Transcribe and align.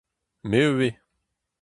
Me 0.49 0.59
ivez! 0.69 0.93